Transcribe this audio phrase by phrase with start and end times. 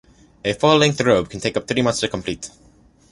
[0.43, 2.49] A full length robe can take up to three months to complete.